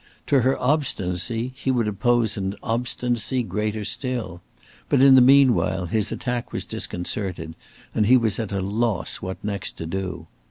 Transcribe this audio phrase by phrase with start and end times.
[0.25, 4.41] To her obstinacy he would oppose an obstinacy greater still;
[4.89, 7.53] but in the meanwhile his attack was disconcerted,
[7.93, 10.25] and he was at a loss what next to do.